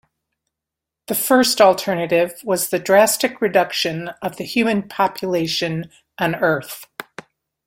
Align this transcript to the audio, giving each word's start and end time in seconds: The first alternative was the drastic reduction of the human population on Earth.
The 1.05 1.13
first 1.13 1.61
alternative 1.61 2.41
was 2.43 2.71
the 2.71 2.79
drastic 2.79 3.39
reduction 3.39 4.07
of 4.23 4.37
the 4.37 4.43
human 4.43 4.87
population 4.87 5.91
on 6.17 6.33
Earth. 6.33 6.87